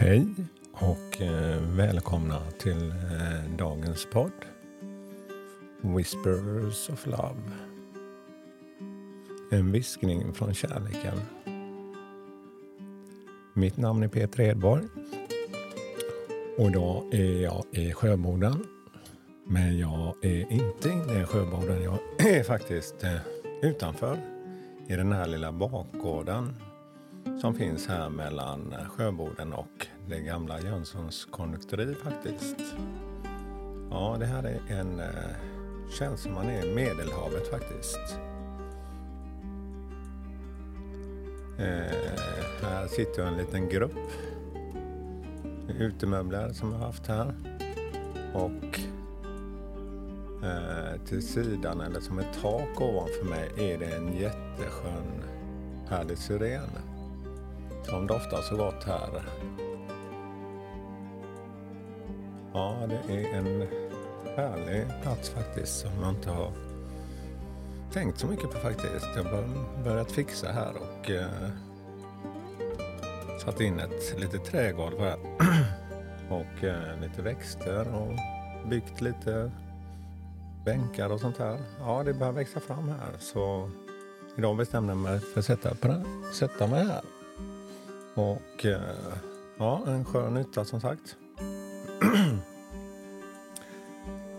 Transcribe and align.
Hej 0.00 0.26
och 0.72 1.22
eh, 1.22 1.62
välkomna 1.62 2.40
till 2.58 2.90
eh, 2.90 3.56
dagens 3.58 4.06
podd 4.12 4.32
Whispers 5.80 6.90
of 6.90 7.06
Love. 7.06 7.40
En 9.50 9.72
viskning 9.72 10.34
från 10.34 10.54
kärleken. 10.54 11.20
Mitt 13.54 13.76
namn 13.76 14.02
är 14.02 14.08
Peter 14.08 14.40
Edborg 14.40 14.84
och 16.58 16.68
idag 16.68 17.14
är 17.14 17.42
jag 17.42 17.64
i 17.70 17.92
Sjöboden. 17.92 18.66
Men 19.46 19.78
jag 19.78 20.14
är 20.22 20.52
inte 20.52 20.88
inne 20.88 21.22
i 21.22 21.24
Sjöboden. 21.24 21.82
Jag 21.82 21.98
är 22.18 22.42
faktiskt 22.42 23.04
eh, 23.04 23.20
utanför 23.62 24.18
i 24.88 24.96
den 24.96 25.12
här 25.12 25.26
lilla 25.26 25.52
bakgården 25.52 26.54
som 27.40 27.54
finns 27.54 27.86
här 27.86 28.10
mellan 28.10 28.74
Sjöboden 28.88 29.52
och 29.52 29.86
det 30.08 30.20
gamla 30.20 30.60
Jönssons 30.60 31.24
konditori 31.24 31.94
faktiskt. 31.94 32.56
Ja, 33.90 34.16
det 34.18 34.26
här 34.26 34.44
är 34.44 34.60
en... 34.68 35.00
Eh, 35.00 35.06
Känns 35.90 36.20
som 36.20 36.34
man 36.34 36.46
är 36.46 36.64
i 36.64 36.74
Medelhavet 36.74 37.48
faktiskt. 37.48 38.18
Eh, 41.58 42.20
här 42.62 42.86
sitter 42.86 43.22
en 43.26 43.36
liten 43.36 43.68
grupp 43.68 44.10
utemöbler 45.78 46.52
som 46.52 46.72
jag 46.72 46.78
haft 46.78 47.06
här. 47.06 47.34
Och 48.34 48.80
eh, 50.44 51.00
till 51.06 51.22
sidan, 51.22 51.80
eller 51.80 52.00
som 52.00 52.18
ett 52.18 52.40
tak 52.42 52.80
ovanför 52.80 53.24
mig, 53.24 53.72
är 53.72 53.78
det 53.78 53.96
en 53.96 54.16
jätteskön 54.16 55.22
härlig 55.88 56.18
syren 56.18 56.70
som 57.88 58.06
doftar 58.06 58.42
så 58.42 58.56
gott 58.56 58.84
här. 58.84 59.22
Ja, 62.52 62.88
det 62.88 63.14
är 63.14 63.34
en 63.34 63.68
härlig 64.36 64.86
plats 65.02 65.30
faktiskt 65.30 65.80
som 65.80 65.90
jag 66.00 66.10
inte 66.10 66.30
har 66.30 66.52
tänkt 67.92 68.18
så 68.18 68.26
mycket 68.26 68.50
på 68.50 68.58
faktiskt. 68.58 69.08
Jag 69.16 69.24
har 69.24 69.44
börjat 69.84 70.12
fixa 70.12 70.52
här 70.52 70.72
och 70.76 71.10
eh, 71.10 71.50
satt 73.44 73.60
in 73.60 73.78
ett 73.78 74.20
litet 74.20 74.44
trägolv 74.44 75.00
här 75.00 75.18
och 76.30 76.64
eh, 76.64 77.00
lite 77.00 77.22
växter 77.22 77.94
och 77.94 78.18
byggt 78.70 79.00
lite 79.00 79.50
bänkar 80.64 81.12
och 81.12 81.20
sånt 81.20 81.38
här. 81.38 81.58
Ja, 81.80 82.02
det 82.04 82.14
börjar 82.14 82.32
växa 82.32 82.60
fram 82.60 82.88
här 82.88 83.12
så 83.18 83.70
idag 84.36 84.56
bestämde 84.56 84.90
jag 84.90 84.98
mig 84.98 85.20
för 85.20 85.40
att 85.40 85.46
sätta, 85.46 85.70
sätta 86.32 86.66
mig 86.66 86.84
här. 86.84 87.17
Och 88.18 88.66
eh, 88.66 88.80
ja, 89.58 89.82
en 89.86 90.04
skön 90.04 90.36
yta 90.36 90.64
som 90.64 90.80
sagt. 90.80 91.16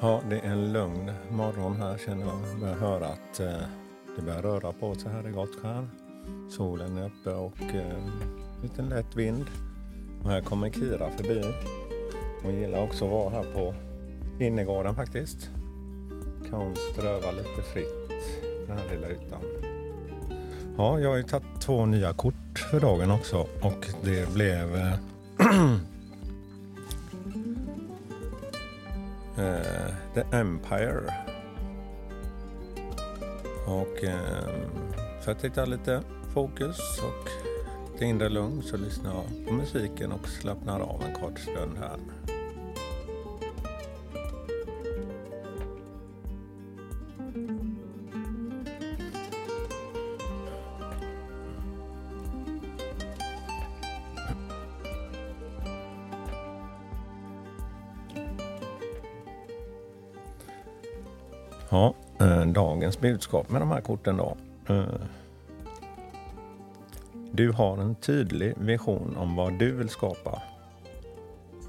ja, 0.00 0.22
det 0.30 0.38
är 0.38 0.50
en 0.50 0.72
lugn 0.72 1.12
morgon 1.30 1.76
här 1.76 1.98
känner 1.98 2.26
jag. 2.26 2.34
Jag 2.50 2.60
börjar 2.60 2.74
höra 2.74 3.06
att 3.06 3.40
eh, 3.40 3.62
det 4.16 4.22
börjar 4.22 4.42
röra 4.42 4.72
på 4.72 4.94
sig 4.94 5.12
här 5.12 5.28
i 5.28 5.30
Gottskär. 5.30 5.88
Solen 6.50 6.98
är 6.98 7.06
uppe 7.06 7.30
och 7.30 7.62
eh, 7.62 7.98
lite 8.62 8.82
lätt 8.82 9.16
vind. 9.16 9.46
Och 10.22 10.30
här 10.30 10.40
kommer 10.40 10.70
Kira 10.70 11.10
förbi. 11.10 11.44
Hon 12.42 12.54
gillar 12.54 12.82
också 12.82 13.04
att 13.04 13.10
vara 13.10 13.30
här 13.30 13.54
på 13.54 13.74
innergården 14.44 14.94
faktiskt. 14.94 15.50
Kan 16.50 16.60
hon 16.60 16.76
ströva 16.76 17.30
lite 17.30 17.62
fritt 17.72 18.10
den 18.66 18.78
här 18.78 18.90
lilla 18.90 19.10
ytan. 19.10 19.69
Ja, 20.80 21.00
jag 21.00 21.10
har 21.10 21.16
ju 21.16 21.22
tagit 21.22 21.60
två 21.60 21.86
nya 21.86 22.12
kort 22.12 22.58
för 22.70 22.80
dagen 22.80 23.10
också 23.10 23.46
och 23.60 23.86
det 24.02 24.34
blev 24.34 24.76
eh, 24.76 24.92
eh 29.38 29.94
The 30.14 30.36
Empire. 30.36 31.14
Och 33.66 34.04
eh, 34.04 34.48
för 35.24 35.32
att 35.32 35.44
hitta 35.44 35.64
lite 35.64 36.02
fokus 36.34 36.78
och 37.02 37.28
lite 37.92 38.04
inre 38.04 38.28
lugn 38.28 38.62
så 38.62 38.76
lyssnar 38.76 39.14
jag 39.14 39.46
på 39.46 39.54
musiken 39.54 40.12
och 40.12 40.28
slappnar 40.28 40.80
av 40.80 41.02
en 41.08 41.14
kort 41.14 41.38
stund 41.38 41.78
här. 41.78 41.98
Ja, 61.72 61.94
eh, 62.20 62.46
dagens 62.46 63.00
budskap 63.00 63.50
med 63.50 63.62
de 63.62 63.70
här 63.70 63.80
korten 63.80 64.16
då. 64.16 64.36
Eh, 64.66 64.84
du 67.32 67.52
har 67.52 67.78
en 67.78 67.94
tydlig 67.94 68.54
vision 68.58 69.16
om 69.16 69.36
vad 69.36 69.58
du 69.58 69.72
vill 69.72 69.88
skapa 69.88 70.42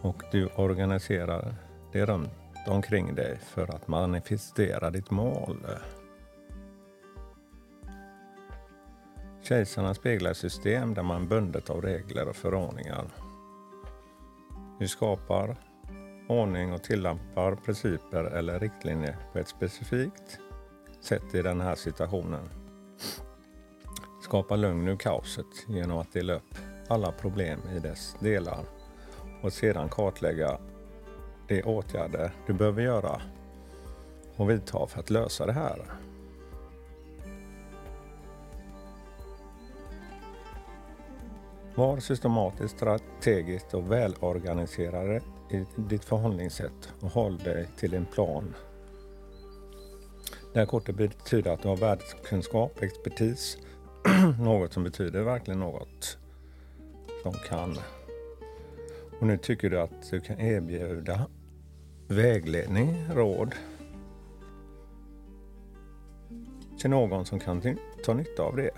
och 0.00 0.22
du 0.32 0.46
organiserar 0.46 1.54
det 1.92 2.06
runt 2.06 2.30
omkring 2.66 3.14
dig 3.14 3.38
för 3.38 3.74
att 3.74 3.88
manifestera 3.88 4.90
ditt 4.90 5.10
mål. 5.10 5.66
Kejsarna 9.42 9.94
speglar 9.94 10.32
system 10.32 10.94
där 10.94 11.02
man 11.02 11.22
är 11.22 11.26
bundet 11.26 11.70
av 11.70 11.82
regler 11.82 12.28
och 12.28 12.36
förordningar. 12.36 13.04
Du 14.78 14.88
skapar 14.88 15.56
ordning 16.28 16.72
och 16.72 16.82
tillämpar 16.82 17.54
principer 17.54 18.24
eller 18.24 18.60
riktlinjer 18.60 19.16
på 19.32 19.38
ett 19.38 19.48
specifikt 19.48 20.38
sätt 21.00 21.34
i 21.34 21.42
den 21.42 21.60
här 21.60 21.74
situationen. 21.74 22.48
Skapa 24.22 24.56
lugn 24.56 24.88
ur 24.88 24.96
kaoset 24.96 25.46
genom 25.68 25.98
att 25.98 26.12
dela 26.12 26.32
upp 26.34 26.54
alla 26.88 27.12
problem 27.12 27.60
i 27.76 27.78
dess 27.78 28.16
delar 28.20 28.64
och 29.42 29.52
sedan 29.52 29.88
kartlägga 29.88 30.58
de 31.48 31.62
åtgärder 31.62 32.32
du 32.46 32.52
behöver 32.52 32.82
göra 32.82 33.22
och 34.36 34.50
vidta 34.50 34.86
för 34.86 35.00
att 35.00 35.10
lösa 35.10 35.46
det 35.46 35.52
här. 35.52 35.82
Var 41.74 41.98
systematiskt, 42.00 42.76
strategiskt 42.76 43.74
och 43.74 43.92
välorganiserade 43.92 45.20
i 45.54 45.66
ditt 45.76 46.04
förhållningssätt 46.04 46.92
och 47.00 47.10
håll 47.10 47.38
dig 47.38 47.68
till 47.76 47.94
en 47.94 48.06
plan. 48.06 48.54
Det 50.52 50.58
här 50.58 50.66
kortet 50.66 50.96
betyder 50.96 51.50
att 51.50 51.62
du 51.62 51.68
har 51.68 51.76
världskunskap, 51.76 52.82
expertis, 52.82 53.58
något 54.40 54.72
som 54.72 54.84
betyder 54.84 55.22
verkligen 55.22 55.60
något 55.60 56.18
som 57.22 57.32
kan. 57.32 57.76
Och 59.20 59.26
nu 59.26 59.38
tycker 59.38 59.70
du 59.70 59.80
att 59.80 60.10
du 60.10 60.20
kan 60.20 60.40
erbjuda 60.40 61.26
vägledning, 62.08 63.06
råd 63.14 63.54
till 66.78 66.90
någon 66.90 67.26
som 67.26 67.40
kan 67.40 67.78
ta 68.04 68.14
nytta 68.14 68.42
av 68.42 68.56
det. 68.56 68.70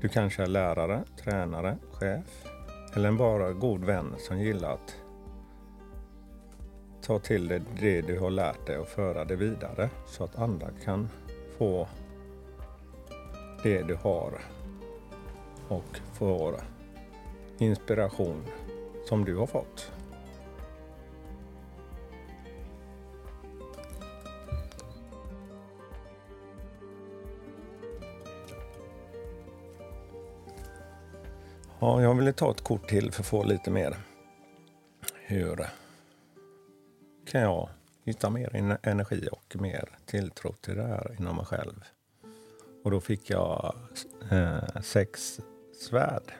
Du 0.00 0.08
kanske 0.08 0.42
är 0.42 0.46
lärare, 0.46 1.04
tränare, 1.16 1.78
chef 1.92 2.49
eller 2.94 3.08
en 3.08 3.16
bara 3.16 3.52
god 3.52 3.84
vän 3.84 4.14
som 4.18 4.40
gillar 4.40 4.72
att 4.72 4.96
ta 7.02 7.18
till 7.18 7.48
dig 7.48 7.62
det 7.80 8.00
du 8.00 8.18
har 8.18 8.30
lärt 8.30 8.66
dig 8.66 8.78
och 8.78 8.88
föra 8.88 9.24
det 9.24 9.36
vidare 9.36 9.90
så 10.06 10.24
att 10.24 10.38
andra 10.38 10.68
kan 10.84 11.08
få 11.58 11.88
det 13.62 13.82
du 13.82 13.94
har 13.94 14.40
och 15.68 16.00
få 16.12 16.54
inspiration 17.58 18.44
som 19.08 19.24
du 19.24 19.36
har 19.36 19.46
fått. 19.46 19.92
Ja, 31.82 32.02
jag 32.02 32.14
ville 32.14 32.32
ta 32.32 32.50
ett 32.50 32.64
kort 32.64 32.88
till 32.88 33.12
för 33.12 33.22
att 33.22 33.26
få 33.26 33.44
lite 33.44 33.70
mer. 33.70 33.96
Hur 35.14 35.66
kan 37.26 37.40
jag 37.40 37.68
hitta 38.04 38.30
mer 38.30 38.78
energi 38.82 39.28
och 39.32 39.56
mer 39.60 39.88
tilltro 40.06 40.52
till 40.52 40.76
det 40.76 40.82
här 40.82 41.16
inom 41.18 41.36
mig 41.36 41.44
själv? 41.44 41.84
Och 42.84 42.90
då 42.90 43.00
fick 43.00 43.30
jag 43.30 43.74
eh, 44.30 44.80
sex 44.82 45.40
svärd. 45.80 46.32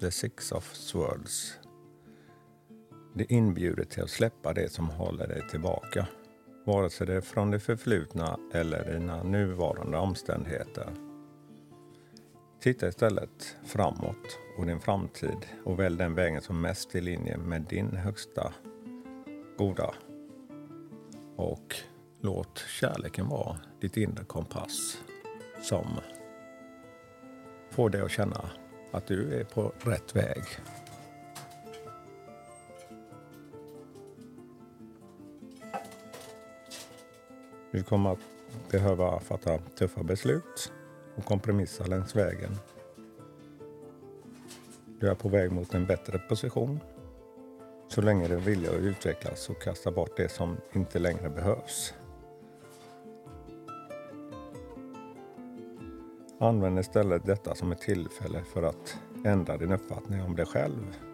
The 0.00 0.10
six 0.10 0.52
of 0.52 0.74
swords. 0.74 1.58
Det 3.14 3.32
inbjuder 3.32 3.84
till 3.84 4.02
att 4.02 4.10
släppa 4.10 4.52
det 4.52 4.72
som 4.72 4.90
håller 4.90 5.26
dig 5.26 5.48
tillbaka. 5.50 6.06
Vare 6.66 6.90
sig 6.90 7.06
det 7.06 7.14
är 7.14 7.20
från 7.20 7.50
det 7.50 7.60
förflutna 7.60 8.38
eller 8.54 8.92
dina 8.92 9.22
nuvarande 9.22 9.98
omständigheter. 9.98 11.11
Titta 12.62 12.88
istället 12.88 13.56
framåt 13.64 14.38
och 14.58 14.66
din 14.66 14.80
framtid 14.80 15.46
och 15.64 15.78
välj 15.78 15.96
den 15.96 16.14
vägen 16.14 16.42
som 16.42 16.60
mest 16.60 16.94
är 16.94 16.98
i 16.98 17.00
linje 17.00 17.36
med 17.36 17.62
din 17.62 17.96
högsta 17.96 18.52
goda. 19.58 19.94
Och 21.36 21.74
låt 22.20 22.58
kärleken 22.58 23.28
vara 23.28 23.58
ditt 23.80 23.96
inre 23.96 24.24
kompass 24.24 24.98
som 25.62 25.86
får 27.70 27.90
dig 27.90 28.00
att 28.00 28.10
känna 28.10 28.50
att 28.92 29.06
du 29.06 29.40
är 29.40 29.44
på 29.44 29.72
rätt 29.80 30.16
väg. 30.16 30.42
Du 37.70 37.82
kommer 37.82 38.12
att 38.12 38.20
behöva 38.70 39.20
fatta 39.20 39.58
tuffa 39.58 40.02
beslut 40.02 40.72
och 41.16 41.24
kompromissa 41.24 41.86
längs 41.86 42.16
vägen. 42.16 42.50
Du 45.00 45.08
är 45.08 45.14
på 45.14 45.28
väg 45.28 45.52
mot 45.52 45.74
en 45.74 45.86
bättre 45.86 46.18
position. 46.18 46.80
Så 47.88 48.02
länge 48.02 48.28
du 48.28 48.36
vill 48.36 48.68
att 48.68 48.74
utvecklas 48.74 49.48
och 49.50 49.62
kasta 49.62 49.90
bort 49.90 50.16
det 50.16 50.28
som 50.28 50.56
inte 50.72 50.98
längre 50.98 51.28
behövs. 51.30 51.94
Använd 56.38 56.78
istället 56.78 57.26
detta 57.26 57.54
som 57.54 57.72
ett 57.72 57.80
tillfälle 57.80 58.42
för 58.44 58.62
att 58.62 58.98
ändra 59.24 59.56
din 59.56 59.72
uppfattning 59.72 60.22
om 60.22 60.36
dig 60.36 60.46
själv. 60.46 61.11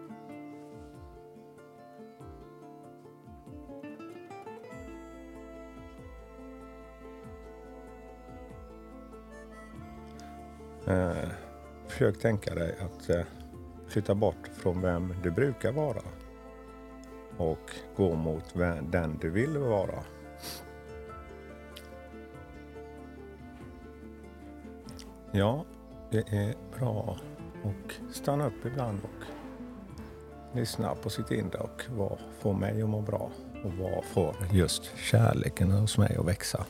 Eh, 10.89 11.29
försök 11.87 12.19
tänka 12.19 12.55
dig 12.55 12.75
att 12.79 13.09
eh, 13.09 13.21
flytta 13.87 14.15
bort 14.15 14.47
från 14.53 14.81
vem 14.81 15.13
du 15.23 15.31
brukar 15.31 15.71
vara 15.71 16.01
och 17.37 17.71
gå 17.95 18.15
mot 18.15 18.53
den 18.81 19.17
du 19.21 19.29
vill 19.29 19.57
vara. 19.57 20.03
Ja, 25.31 25.65
det 26.11 26.33
är 26.33 26.55
bra 26.79 27.17
att 27.63 28.15
stanna 28.15 28.47
upp 28.47 28.65
ibland 28.65 28.99
och 29.03 29.25
lyssna 30.57 30.95
på 30.95 31.09
sitt 31.09 31.31
inre 31.31 31.59
och 31.59 31.85
vad 31.89 32.17
får 32.39 32.53
mig 32.53 32.81
att 32.81 32.89
må 32.89 33.01
bra 33.01 33.31
och 33.63 33.73
vad 33.73 34.05
får 34.05 34.35
just 34.51 34.97
kärleken 34.97 35.71
hos 35.71 35.97
mig 35.97 36.15
att 36.19 36.27
växa. 36.27 36.65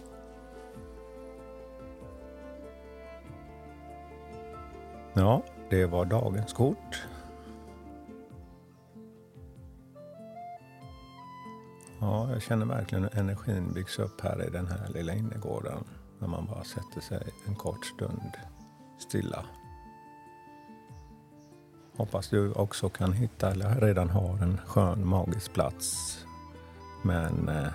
Ja, 5.19 5.43
det 5.69 5.85
var 5.85 6.05
dagens 6.05 6.53
kort. 6.53 7.03
Ja, 11.99 12.31
jag 12.31 12.41
känner 12.41 12.65
verkligen 12.65 13.03
hur 13.03 13.17
energin 13.17 13.73
byggs 13.73 13.99
upp 13.99 14.21
här 14.21 14.47
i 14.47 14.49
den 14.49 14.67
här 14.67 14.87
lilla 14.93 15.13
innergården 15.13 15.83
när 16.19 16.27
man 16.27 16.45
bara 16.45 16.63
sätter 16.63 17.01
sig 17.01 17.27
en 17.47 17.55
kort 17.55 17.85
stund 17.85 18.31
stilla. 18.99 19.45
Hoppas 21.97 22.29
du 22.29 22.51
också 22.51 22.89
kan 22.89 23.13
hitta 23.13 23.51
eller 23.51 23.81
redan 23.81 24.09
har 24.09 24.37
en 24.43 24.57
skön 24.57 25.07
magisk 25.07 25.53
plats. 25.53 26.17
Men 27.03 27.49
eh, 27.49 27.71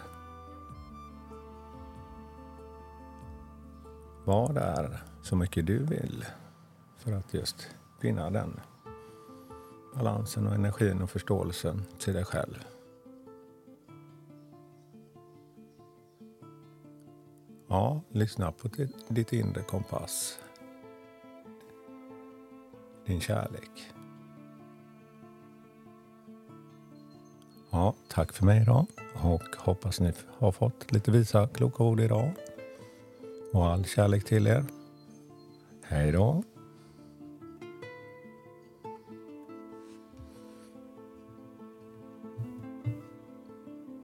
var 4.25 4.53
där 4.53 5.03
så 5.23 5.37
mycket 5.37 5.67
du 5.67 5.79
vill 5.79 6.25
för 7.05 7.13
att 7.13 7.35
just 7.35 7.69
finna 8.01 8.31
den 8.31 8.61
balansen 9.95 10.47
och 10.47 10.55
energin 10.55 11.03
och 11.03 11.11
förståelsen 11.11 11.83
till 11.99 12.15
dig 12.15 12.25
själv. 12.25 12.65
Ja, 17.69 18.01
lyssna 18.09 18.53
på 18.53 18.69
ditt 19.09 19.33
inre 19.33 19.63
kompass. 19.63 20.39
Din 23.07 23.21
kärlek. 23.21 23.93
Ja, 27.71 27.95
tack 28.09 28.33
för 28.33 28.45
mig 28.45 28.63
idag 28.63 28.87
och 29.23 29.57
hoppas 29.59 30.01
ni 30.01 30.13
har 30.39 30.53
fått 30.53 30.93
lite 30.93 31.11
visa 31.11 31.49
kloka 31.49 31.85
ord 31.85 32.01
idag. 32.01 32.35
Och 33.53 33.67
all 33.67 33.85
kärlek 33.85 34.25
till 34.25 34.47
er. 34.47 34.65
Hej 35.83 36.13
då! 36.13 36.43